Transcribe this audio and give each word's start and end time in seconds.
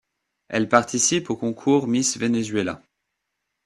Elle 0.47 0.67
participe 0.67 1.29
au 1.29 1.35
concours 1.35 1.85
Miss 1.87 2.17
Venezuela. 2.17 2.81